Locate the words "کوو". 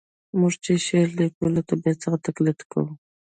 2.71-2.89